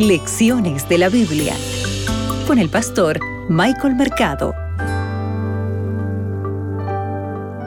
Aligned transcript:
Lecciones 0.00 0.88
de 0.88 0.96
la 0.96 1.10
Biblia 1.10 1.54
con 2.46 2.58
el 2.58 2.70
pastor 2.70 3.20
Michael 3.50 3.96
Mercado. 3.96 4.54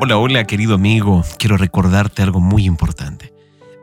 Hola, 0.01 0.17
hola 0.17 0.43
querido 0.45 0.73
amigo, 0.73 1.23
quiero 1.37 1.57
recordarte 1.57 2.23
algo 2.23 2.39
muy 2.39 2.65
importante. 2.65 3.35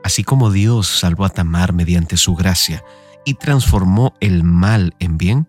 Así 0.03 0.25
como 0.25 0.51
Dios 0.51 0.89
salvó 0.89 1.27
a 1.27 1.29
Tamar 1.29 1.73
mediante 1.73 2.17
su 2.17 2.35
gracia 2.35 2.83
y 3.25 3.35
transformó 3.35 4.15
el 4.19 4.43
mal 4.43 4.97
en 4.99 5.17
bien, 5.17 5.47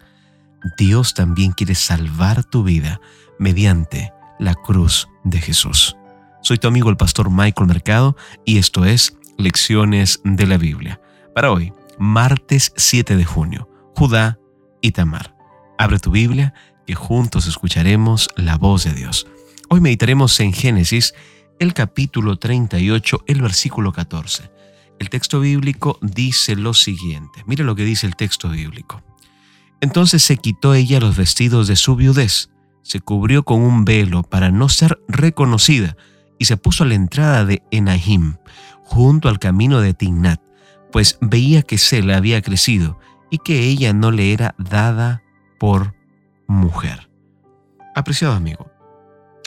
Dios 0.78 1.16
también 1.16 1.54
quiere 1.54 1.74
salvar 1.74 2.44
tu 2.44 2.62
vida 2.62 3.02
mediante 3.40 4.14
la 4.38 4.54
cruz 4.54 5.10
de 5.24 5.42
Jesús. 5.42 5.98
Soy 6.44 6.60
tu 6.60 6.68
amigo 6.68 6.92
el 6.92 6.98
pastor 6.98 7.32
Michael 7.32 7.68
Mercado 7.68 8.16
y 8.46 8.60
esto 8.60 8.86
es 8.86 9.18
Lecciones 9.40 10.22
de 10.24 10.46
la 10.46 10.58
Biblia. 10.58 11.02
Para 11.34 11.52
hoy, 11.52 11.74
martes 12.00 12.74
7 12.76 13.16
de 13.16 13.26
junio, 13.26 13.70
Judá 13.96 14.40
y 14.82 14.92
Tamar. 14.92 15.36
Abre 15.78 16.00
tu 16.00 16.12
Biblia 16.12 16.54
que 16.86 16.96
juntos 16.96 17.48
escucharemos 17.48 18.30
la 18.36 18.58
voz 18.58 18.84
de 18.84 18.94
Dios. 18.94 19.28
Hoy 19.70 19.82
meditaremos 19.82 20.40
en 20.40 20.54
Génesis, 20.54 21.14
el 21.60 21.74
capítulo 21.74 22.38
38, 22.38 23.24
el 23.28 23.42
versículo 23.42 23.92
14. 23.92 24.52
El 25.00 25.10
texto 25.10 25.40
bíblico 25.40 25.98
dice 26.02 26.56
lo 26.56 26.74
siguiente. 26.74 27.44
Mire 27.46 27.64
lo 27.64 27.76
que 27.76 27.86
dice 27.86 28.06
el 28.06 28.16
texto 28.16 28.50
bíblico. 28.50 29.02
Entonces 29.80 30.24
se 30.24 30.38
quitó 30.38 30.74
ella 30.76 31.00
los 31.00 31.18
vestidos 31.18 31.68
de 31.68 31.76
su 31.76 31.96
viudez, 31.96 32.52
se 32.84 33.00
cubrió 33.00 33.44
con 33.44 33.62
un 33.62 33.84
velo 33.86 34.24
para 34.24 34.52
no 34.52 34.70
ser 34.70 35.00
reconocida 35.08 35.98
y 36.38 36.46
se 36.46 36.58
puso 36.58 36.84
a 36.84 36.88
la 36.88 36.96
entrada 36.96 37.46
de 37.46 37.64
Enahim, 37.72 38.36
junto 38.84 39.30
al 39.30 39.40
camino 39.40 39.82
de 39.82 39.94
Tignat, 39.94 40.42
pues 40.92 41.18
veía 41.22 41.62
que 41.62 41.78
Sela 41.78 42.18
había 42.18 42.42
crecido 42.42 43.00
y 43.30 43.40
que 43.40 43.64
ella 43.64 43.94
no 43.94 44.12
le 44.12 44.34
era 44.34 44.56
dada 44.58 45.24
por 45.60 45.96
mujer. 46.48 47.10
Apreciado 47.96 48.34
amigo, 48.34 48.72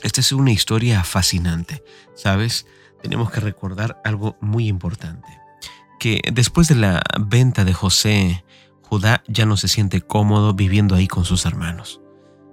esta 0.02 0.20
es 0.20 0.32
una 0.32 0.52
historia 0.52 1.02
fascinante. 1.02 1.82
¿Sabes? 2.14 2.66
Tenemos 3.02 3.30
que 3.30 3.40
recordar 3.40 4.00
algo 4.04 4.36
muy 4.40 4.68
importante. 4.68 5.28
Que 5.98 6.20
después 6.32 6.68
de 6.68 6.74
la 6.74 7.02
venta 7.18 7.64
de 7.64 7.72
José, 7.72 8.44
Judá 8.82 9.22
ya 9.26 9.46
no 9.46 9.56
se 9.56 9.68
siente 9.68 10.02
cómodo 10.02 10.54
viviendo 10.54 10.94
ahí 10.94 11.08
con 11.08 11.24
sus 11.24 11.46
hermanos. 11.46 12.00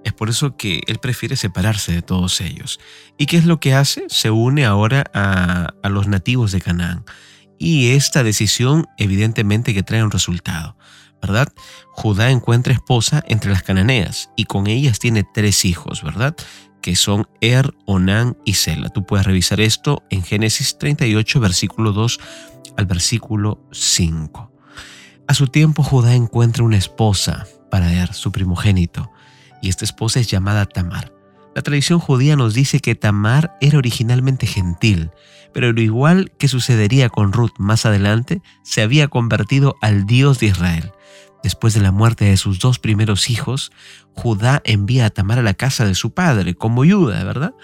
Es 0.04 0.12
por 0.12 0.28
eso 0.30 0.56
que 0.56 0.82
él 0.86 0.98
prefiere 0.98 1.36
separarse 1.36 1.92
de 1.92 2.02
todos 2.02 2.40
ellos. 2.40 2.80
¿Y 3.18 3.26
qué 3.26 3.36
es 3.36 3.44
lo 3.44 3.60
que 3.60 3.74
hace? 3.74 4.04
Se 4.08 4.30
une 4.30 4.64
ahora 4.64 5.04
a, 5.14 5.88
los 5.88 6.08
nativos 6.08 6.52
de 6.52 6.60
Canaán. 6.60 7.04
Y 7.58 7.90
esta 7.90 8.22
decisión 8.22 8.86
evidentemente 8.98 9.74
que 9.74 9.82
trae 9.82 10.02
un 10.02 10.10
resultado, 10.10 10.76
¿verdad? 11.20 11.48
Judá 11.92 12.30
encuentra 12.30 12.72
esposa 12.72 13.22
entre 13.28 13.50
las 13.50 13.62
cananeas 13.62 14.30
y 14.36 14.44
con 14.44 14.66
ellas 14.66 14.98
tiene 14.98 15.24
tres 15.34 15.64
hijos, 15.64 16.02
¿verdad? 16.02 16.34
Que 16.80 16.96
son 16.96 17.28
Er, 17.40 17.72
Onán 17.86 18.36
y 18.44 18.54
Sela. 18.54 18.88
Tú 18.88 19.06
puedes 19.06 19.26
revisar 19.26 19.60
esto 19.60 20.02
en 20.10 20.22
Génesis 20.22 20.78
38, 20.78 21.40
versículo 21.40 21.92
2 21.92 22.18
al 22.76 22.86
versículo 22.86 23.60
5. 23.70 24.52
A 25.28 25.34
su 25.34 25.46
tiempo 25.46 25.82
Judá 25.82 26.14
encuentra 26.14 26.64
una 26.64 26.76
esposa 26.76 27.46
para 27.70 27.92
Er, 27.92 28.12
su 28.12 28.32
primogénito 28.32 29.12
y 29.62 29.68
esta 29.68 29.84
esposa 29.84 30.18
es 30.18 30.28
llamada 30.28 30.66
Tamar. 30.66 31.21
La 31.54 31.62
tradición 31.62 31.98
judía 31.98 32.36
nos 32.36 32.54
dice 32.54 32.80
que 32.80 32.94
Tamar 32.94 33.56
era 33.60 33.78
originalmente 33.78 34.46
gentil, 34.46 35.10
pero 35.52 35.72
lo 35.72 35.80
igual 35.80 36.32
que 36.38 36.48
sucedería 36.48 37.08
con 37.08 37.32
Ruth 37.32 37.52
más 37.58 37.84
adelante, 37.84 38.40
se 38.62 38.82
había 38.82 39.08
convertido 39.08 39.76
al 39.82 40.06
Dios 40.06 40.38
de 40.38 40.46
Israel. 40.46 40.92
Después 41.42 41.74
de 41.74 41.80
la 41.80 41.92
muerte 41.92 42.24
de 42.24 42.36
sus 42.36 42.58
dos 42.58 42.78
primeros 42.78 43.28
hijos, 43.28 43.72
Judá 44.14 44.62
envía 44.64 45.06
a 45.06 45.10
Tamar 45.10 45.40
a 45.40 45.42
la 45.42 45.54
casa 45.54 45.84
de 45.84 45.94
su 45.94 46.14
padre 46.14 46.54
como 46.54 46.82
ayuda, 46.82 47.22
¿verdad? 47.24 47.54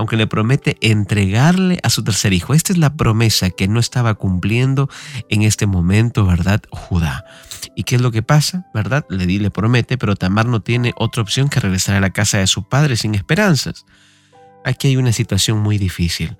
aunque 0.00 0.16
le 0.16 0.26
promete 0.26 0.78
entregarle 0.80 1.78
a 1.82 1.90
su 1.90 2.02
tercer 2.02 2.32
hijo. 2.32 2.54
Esta 2.54 2.72
es 2.72 2.78
la 2.78 2.94
promesa 2.96 3.50
que 3.50 3.68
no 3.68 3.78
estaba 3.78 4.14
cumpliendo 4.14 4.88
en 5.28 5.42
este 5.42 5.66
momento, 5.66 6.24
¿verdad? 6.24 6.62
Judá. 6.70 7.26
¿Y 7.80 7.82
qué 7.82 7.96
es 7.96 8.02
lo 8.02 8.10
que 8.10 8.22
pasa? 8.22 8.66
¿Verdad? 8.74 9.06
Le 9.08 9.24
di, 9.24 9.38
le 9.38 9.50
promete, 9.50 9.96
pero 9.96 10.14
Tamar 10.14 10.44
no 10.44 10.60
tiene 10.60 10.92
otra 10.98 11.22
opción 11.22 11.48
que 11.48 11.60
regresar 11.60 11.96
a 11.96 12.00
la 12.00 12.10
casa 12.10 12.36
de 12.36 12.46
su 12.46 12.68
padre 12.68 12.94
sin 12.94 13.14
esperanzas. 13.14 13.86
Aquí 14.66 14.88
hay 14.88 14.98
una 14.98 15.14
situación 15.14 15.60
muy 15.60 15.78
difícil, 15.78 16.36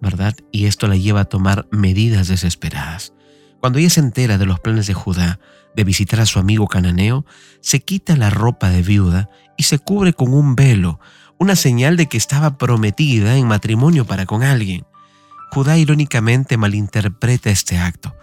¿verdad? 0.00 0.36
Y 0.52 0.66
esto 0.66 0.86
la 0.86 0.94
lleva 0.94 1.22
a 1.22 1.24
tomar 1.24 1.66
medidas 1.72 2.28
desesperadas. 2.28 3.14
Cuando 3.58 3.80
ella 3.80 3.90
se 3.90 3.98
entera 3.98 4.38
de 4.38 4.46
los 4.46 4.60
planes 4.60 4.86
de 4.86 4.94
Judá 4.94 5.40
de 5.74 5.82
visitar 5.82 6.20
a 6.20 6.26
su 6.26 6.38
amigo 6.38 6.68
cananeo, 6.68 7.26
se 7.60 7.80
quita 7.80 8.14
la 8.14 8.30
ropa 8.30 8.70
de 8.70 8.82
viuda 8.82 9.28
y 9.56 9.64
se 9.64 9.80
cubre 9.80 10.12
con 10.12 10.32
un 10.32 10.54
velo, 10.54 11.00
una 11.36 11.56
señal 11.56 11.96
de 11.96 12.06
que 12.06 12.16
estaba 12.16 12.58
prometida 12.58 13.36
en 13.36 13.48
matrimonio 13.48 14.04
para 14.06 14.24
con 14.24 14.44
alguien. 14.44 14.86
Judá 15.50 15.78
irónicamente 15.78 16.56
malinterpreta 16.56 17.50
este 17.50 17.76
acto. 17.76 18.14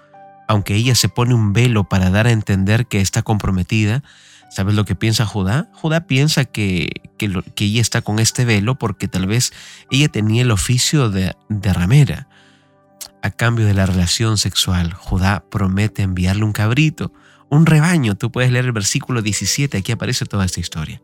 Aunque 0.48 0.76
ella 0.76 0.96
se 0.96 1.10
pone 1.10 1.34
un 1.34 1.54
velo 1.54 1.86
para 1.86 2.10
dar 2.10 2.28
a 2.28 2.32
entender 2.32 2.86
que 2.88 3.02
está 3.02 3.22
comprometida, 3.22 4.04
¿sabes 4.50 4.76
lo 4.76 4.86
que 4.86 4.96
piensa 4.96 5.26
Judá? 5.26 5.70
Judá 5.74 6.06
piensa 6.06 6.46
que, 6.46 7.02
que, 7.18 7.66
ella 7.66 7.82
está 7.82 8.02
con 8.02 8.20
este 8.20 8.46
velo 8.46 8.76
porque 8.76 9.08
tal 9.08 9.26
vez 9.26 9.54
ella 9.90 10.10
tenía 10.10 10.42
el 10.42 10.52
oficio 10.52 11.10
de, 11.10 11.36
de 11.50 11.74
ramera. 11.74 12.28
A 13.22 13.32
cambio 13.32 13.66
de 13.66 13.74
la 13.74 13.86
relación 13.86 14.38
sexual, 14.38 14.94
Judá 14.94 15.46
promete 15.50 16.04
enviarle 16.04 16.44
un 16.44 16.52
cabrito, 16.52 17.14
un 17.50 17.66
rebaño. 17.66 18.16
Tú 18.16 18.32
puedes 18.32 18.52
leer 18.52 18.66
el 18.66 18.74
versículo 18.74 19.22
17, 19.22 19.78
aquí 19.78 19.92
aparece 19.92 20.26
toda 20.26 20.46
esta 20.46 20.60
historia. 20.60 21.02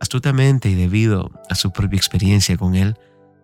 Astutamente 0.00 0.70
y 0.70 0.74
debido 0.74 1.30
a 1.50 1.54
su 1.54 1.70
propia 1.72 1.98
experiencia 1.98 2.56
con 2.56 2.74
él, 2.74 2.96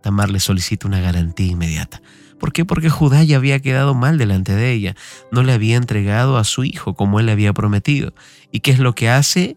Tamar 0.04 0.31
le 0.31 0.38
solicita 0.38 0.87
una 0.87 1.00
garantía 1.00 1.47
inmediata. 1.47 2.03
¿Por 2.38 2.53
qué? 2.53 2.66
Porque 2.66 2.91
Judá 2.91 3.25
ya 3.25 3.38
había 3.38 3.60
quedado 3.60 3.94
mal 3.94 4.19
delante 4.19 4.54
de 4.54 4.70
ella. 4.70 4.94
No 5.32 5.42
le 5.42 5.54
había 5.54 5.78
entregado 5.78 6.37
a 6.37 6.44
su 6.44 6.62
hijo 6.62 6.92
como 6.92 7.20
él 7.20 7.26
le 7.26 7.32
había 7.32 7.54
prometido. 7.54 8.12
¿Y 8.53 8.60
qué 8.60 8.70
es 8.70 8.81
lo 8.81 8.94
que 8.94 9.09
hace? 9.09 9.56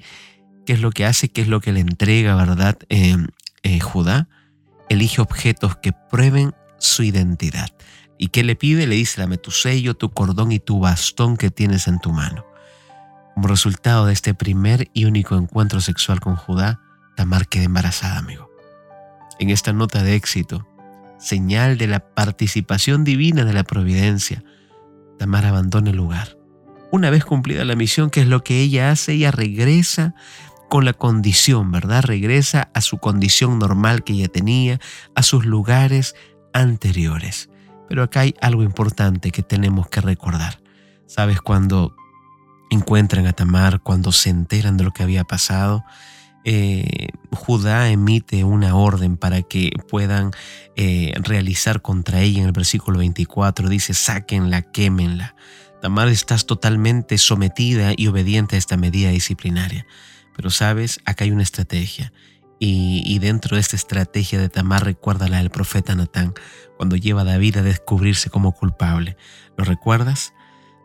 ¿Qué 0.66 0.72
es 0.72 0.80
lo 0.80 0.92
que 0.92 1.06
hace? 1.06 1.28
¿Qué 1.28 1.42
es 1.42 1.50
lo 1.50 1.60
que 1.60 1.74
le 1.74 1.82
entrega, 1.82 2.36
verdad? 2.36 2.78
Eh, 2.88 3.18
eh, 3.64 3.82
Judá 3.82 4.30
elige 4.88 5.20
objetos 5.20 5.76
que 5.76 5.92
prueben 5.92 6.56
su 6.80 7.04
identidad. 7.04 7.68
¿Y 8.18 8.30
qué 8.30 8.46
le 8.46 8.56
pide? 8.56 8.88
Le 8.88 8.96
dice, 8.96 9.20
dame 9.20 9.38
tu 9.38 9.52
sello, 9.52 9.96
tu 9.96 10.12
cordón 10.12 10.54
y 10.54 10.60
tu 10.60 10.80
bastón 10.80 11.36
que 11.36 11.52
tienes 11.52 11.90
en 11.90 12.00
tu 12.00 12.14
mano. 12.14 12.46
Como 13.36 13.50
resultado 13.50 14.06
de 14.06 14.14
este 14.14 14.34
primer 14.34 14.90
y 14.94 15.04
único 15.04 15.36
encuentro 15.36 15.82
sexual 15.82 16.22
con 16.22 16.38
Judá, 16.38 16.80
Tamar 17.18 17.50
queda 17.50 17.64
embarazada, 17.64 18.18
amigo. 18.18 18.47
En 19.40 19.50
esta 19.50 19.74
nota 19.74 20.04
de 20.04 20.16
éxito, 20.16 20.68
señal 21.20 21.78
de 21.78 21.88
la 21.88 22.00
participación 22.00 23.04
divina 23.04 23.46
de 23.46 23.54
la 23.54 23.64
providencia, 23.64 24.44
Tamar 25.20 25.46
abandona 25.46 25.90
el 25.90 25.98
lugar. 25.98 26.38
Una 26.92 27.10
vez 27.10 27.26
cumplida 27.26 27.66
la 27.66 27.76
misión, 27.76 28.10
¿qué 28.10 28.22
es 28.22 28.28
lo 28.28 28.44
que 28.44 28.62
ella 28.62 28.92
hace? 28.92 29.14
Ella 29.14 29.32
regresa 29.32 30.14
con 30.70 30.86
la 30.86 30.94
condición, 30.94 31.72
¿verdad? 31.72 32.04
Regresa 32.04 32.70
a 32.74 32.82
su 32.82 32.98
condición 32.98 33.60
normal 33.60 34.04
que 34.04 34.14
ella 34.14 34.28
tenía, 34.28 34.80
a 35.16 35.24
sus 35.24 35.46
lugares 35.46 36.16
anteriores. 36.54 37.50
Pero 37.90 38.04
acá 38.04 38.22
hay 38.22 38.36
algo 38.42 38.64
importante 38.64 39.32
que 39.32 39.44
tenemos 39.44 39.90
que 39.90 40.02
recordar. 40.02 40.60
¿Sabes? 41.08 41.42
Cuando 41.42 41.96
encuentran 42.70 43.28
a 43.28 43.34
Tamar, 43.34 43.82
cuando 43.82 44.12
se 44.12 44.30
enteran 44.30 44.78
de 44.78 44.84
lo 44.84 44.92
que 44.92 45.04
había 45.04 45.24
pasado, 45.24 45.84
eh, 46.50 47.10
Judá 47.34 47.90
emite 47.90 48.46
una 48.46 48.74
orden 48.74 49.18
para 49.18 49.42
que 49.42 49.70
puedan 49.90 50.32
eh, 50.78 51.12
realizar 51.18 51.82
contra 51.82 52.22
ella 52.22 52.40
en 52.40 52.46
el 52.46 52.54
versículo 52.54 53.00
24. 53.00 53.68
Dice, 53.68 53.94
sáquenla, 53.94 54.62
quémenla. 54.62 55.36
Tamar 55.82 56.08
estás 56.08 56.46
totalmente 56.46 57.18
sometida 57.18 57.92
y 57.98 58.08
obediente 58.08 58.56
a 58.56 58.60
esta 58.60 58.78
medida 58.78 59.10
disciplinaria. 59.10 59.86
Pero 60.38 60.50
sabes, 60.50 61.02
acá 61.04 61.26
hay 61.26 61.32
una 61.32 61.44
estrategia. 61.44 62.14
Y, 62.60 63.20
dentro 63.20 63.56
de 63.56 63.62
esta 63.62 63.76
estrategia 63.76 64.40
de 64.40 64.48
Tamar, 64.48 64.86
recuerda 64.86 65.28
la 65.28 65.40
del 65.40 65.50
profeta 65.50 65.96
Natán, 65.96 66.34
cuando 66.78 66.96
lleva 66.96 67.22
a 67.22 67.26
David 67.26 67.58
a 67.58 67.62
descubrirse 67.62 68.30
como 68.30 68.54
culpable. 68.54 69.18
¿Lo 69.58 69.66
recuerdas? 69.66 70.34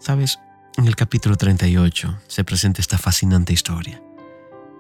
Sabes, 0.01 0.41
en 0.77 0.89
el 0.89 0.97
capítulo 0.97 1.37
38 1.37 2.19
se 2.27 2.45
presenta 2.45 2.81
esta 2.81 2.99
fascinante 2.99 3.53
historia 3.53 4.03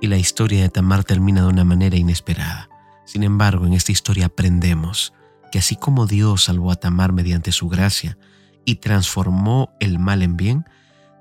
y 0.02 0.08
la 0.08 0.18
historia 0.18 0.60
de 0.60 0.68
Tamar 0.68 1.04
termina 1.04 1.42
de 1.42 1.46
una 1.46 1.64
manera 1.64 1.96
inesperada. 1.96 2.68
Sin 3.06 3.22
embargo, 3.22 3.66
en 3.66 3.72
esta 3.72 3.92
historia 3.92 4.26
aprendemos 4.26 5.14
que 5.52 5.60
así 5.60 5.76
como 5.76 6.06
Dios 6.06 6.44
salvó 6.44 6.72
a 6.72 6.76
Tamar 6.76 7.12
mediante 7.12 7.52
su 7.52 7.68
gracia 7.68 8.18
y 8.64 8.76
transformó 8.76 9.70
el 9.78 10.00
mal 10.00 10.22
en 10.22 10.36
bien, 10.36 10.66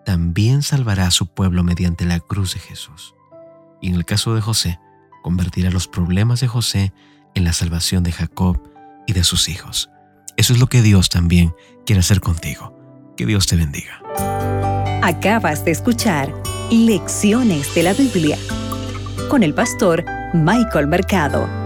también 0.03 0.63
salvará 0.63 1.05
a 1.05 1.11
su 1.11 1.27
pueblo 1.27 1.63
mediante 1.63 2.05
la 2.05 2.19
cruz 2.19 2.55
de 2.55 2.59
Jesús. 2.59 3.13
Y 3.81 3.89
en 3.89 3.95
el 3.95 4.03
caso 4.03 4.33
de 4.33 4.41
José, 4.41 4.79
convertirá 5.21 5.69
los 5.69 5.87
problemas 5.87 6.41
de 6.41 6.47
José 6.47 6.91
en 7.35 7.43
la 7.43 7.53
salvación 7.53 8.01
de 8.01 8.11
Jacob 8.11 8.59
y 9.05 9.13
de 9.13 9.23
sus 9.23 9.47
hijos. 9.47 9.91
Eso 10.37 10.53
es 10.53 10.59
lo 10.59 10.65
que 10.65 10.81
Dios 10.81 11.09
también 11.09 11.53
quiere 11.85 11.99
hacer 11.99 12.19
contigo. 12.19 12.75
Que 13.15 13.27
Dios 13.27 13.45
te 13.45 13.57
bendiga. 13.57 14.01
Acabas 15.03 15.65
de 15.65 15.71
escuchar 15.71 16.33
Lecciones 16.71 17.75
de 17.75 17.83
la 17.83 17.93
Biblia 17.93 18.37
con 19.31 19.43
el 19.43 19.53
pastor 19.53 20.03
Michael 20.33 20.87
Mercado. 20.87 21.60